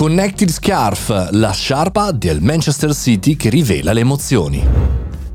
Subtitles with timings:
[0.00, 4.66] Connected Scarf, la sciarpa del Manchester City che rivela le emozioni.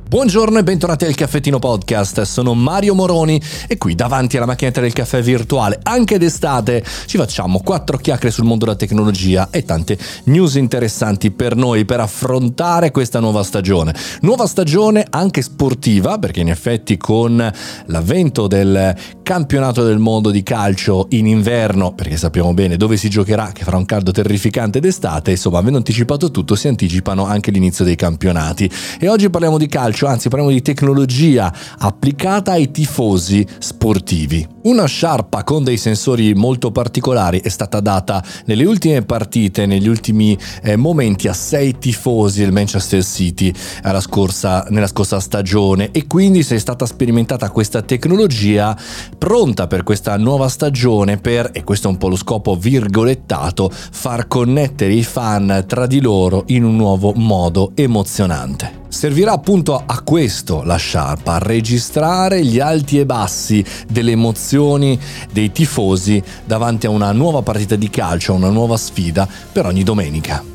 [0.07, 4.93] Buongiorno e bentornati al Caffettino Podcast, sono Mario Moroni e qui davanti alla macchinetta del
[4.93, 10.55] caffè virtuale, anche d'estate, ci facciamo quattro chiacchiere sul mondo della tecnologia e tante news
[10.55, 13.95] interessanti per noi per affrontare questa nuova stagione.
[14.21, 17.51] Nuova stagione anche sportiva, perché in effetti con
[17.87, 23.51] l'avvento del campionato del mondo di calcio in inverno, perché sappiamo bene dove si giocherà,
[23.51, 27.95] che farà un caldo terrificante d'estate, insomma, avendo anticipato tutto, si anticipano anche l'inizio dei
[27.95, 28.69] campionati.
[28.99, 34.45] E oggi parliamo di calcio calcio, anzi parliamo di tecnologia applicata ai tifosi sportivi.
[34.63, 40.37] Una sciarpa con dei sensori molto particolari è stata data nelle ultime partite, negli ultimi
[40.63, 43.53] eh, momenti a sei tifosi del Manchester City
[43.99, 48.75] scorsa, nella scorsa stagione e quindi se è stata sperimentata questa tecnologia
[49.17, 54.27] pronta per questa nuova stagione per, e questo è un po' lo scopo virgolettato, far
[54.27, 58.84] connettere i fan tra di loro in un nuovo modo emozionante.
[58.95, 64.97] Servirà appunto a questo la sciarpa, a registrare gli alti e bassi delle emozioni
[65.33, 69.83] dei tifosi davanti a una nuova partita di calcio, a una nuova sfida per ogni
[69.83, 70.54] domenica.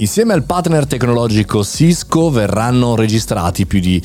[0.00, 4.00] Insieme al partner tecnologico Cisco verranno registrati più di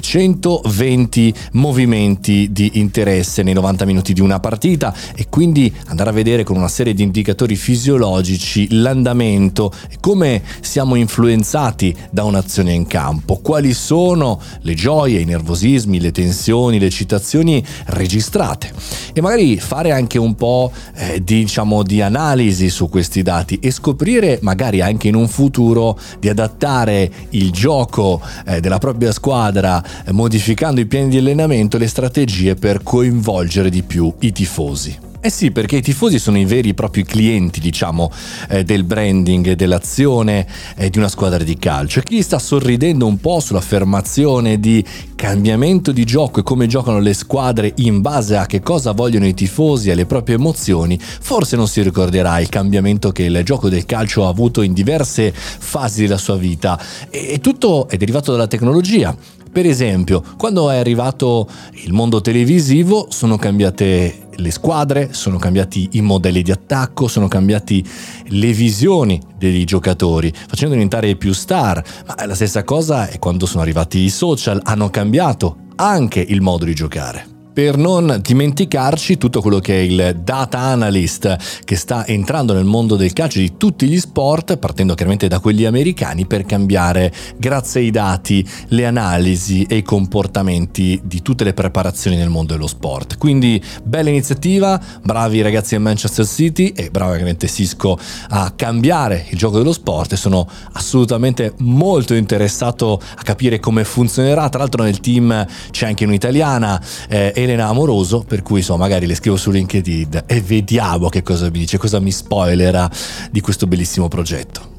[0.00, 6.12] 120 eh, movimenti di interesse nei 90 minuti di una partita e quindi andare a
[6.12, 12.86] vedere con una serie di indicatori fisiologici l'andamento e come siamo influenzati da un'azione in
[12.86, 18.72] campo, quali sono le gioie, i nervosismi, le tensioni, le citazioni registrate
[19.12, 23.70] e magari fare anche un po' eh, di, diciamo, di analisi su questi dati e
[23.70, 30.12] scoprire magari anche in un futuro di adattare il gioco eh, della propria squadra eh,
[30.12, 35.11] modificando i piani di allenamento e le strategie per coinvolgere di più i tifosi.
[35.24, 38.10] Eh sì, perché i tifosi sono i veri e propri clienti, diciamo,
[38.48, 42.00] eh, del branding, dell'azione eh, di una squadra di calcio.
[42.00, 44.84] E chi sta sorridendo un po' sull'affermazione di
[45.14, 49.32] cambiamento di gioco e come giocano le squadre in base a che cosa vogliono i
[49.32, 53.86] tifosi e alle proprie emozioni, forse non si ricorderà il cambiamento che il gioco del
[53.86, 56.76] calcio ha avuto in diverse fasi della sua vita.
[57.10, 59.16] E tutto è derivato dalla tecnologia.
[59.52, 61.46] Per esempio, quando è arrivato
[61.84, 67.84] il mondo televisivo sono cambiate le squadre, sono cambiati i modelli di attacco, sono cambiati
[68.28, 71.82] le visioni dei giocatori, facendo diventare più star.
[72.06, 76.64] Ma la stessa cosa è quando sono arrivati i social, hanno cambiato anche il modo
[76.64, 82.54] di giocare per non dimenticarci tutto quello che è il data analyst che sta entrando
[82.54, 87.12] nel mondo del calcio di tutti gli sport, partendo chiaramente da quelli americani, per cambiare,
[87.36, 92.66] grazie ai dati, le analisi e i comportamenti di tutte le preparazioni nel mondo dello
[92.66, 93.18] sport.
[93.18, 97.98] Quindi bella iniziativa, bravi ragazzi del Manchester City e bravo ovviamente Cisco
[98.28, 104.48] a cambiare il gioco dello sport sono assolutamente molto interessato a capire come funzionerà.
[104.48, 106.80] Tra l'altro nel team c'è anche un'italiana.
[107.08, 111.46] Eh, Elena Amoroso, per cui so, magari le scrivo su LinkedIn e vediamo che cosa
[111.46, 112.90] mi dice, cosa mi spoilerà
[113.30, 114.71] di questo bellissimo progetto.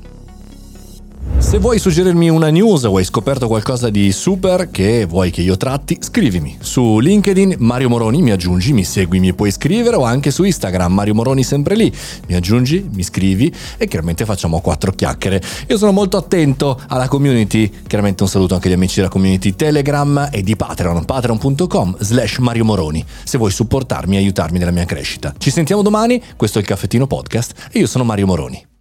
[1.53, 5.55] Se vuoi suggerirmi una news o hai scoperto qualcosa di super che vuoi che io
[5.55, 6.57] tratti, scrivimi.
[6.59, 10.91] Su LinkedIn Mario Moroni mi aggiungi, mi segui, mi puoi scrivere o anche su Instagram
[10.91, 11.93] Mario Moroni sempre lì.
[12.27, 15.43] Mi aggiungi, mi scrivi e chiaramente facciamo quattro chiacchiere.
[15.67, 20.29] Io sono molto attento alla community, chiaramente un saluto anche agli amici della community Telegram
[20.31, 25.31] e di Patreon, patreon.com slash Mario Moroni, se vuoi supportarmi e aiutarmi nella mia crescita.
[25.37, 28.71] Ci sentiamo domani, questo è il Caffettino Podcast e io sono Mario Moroni.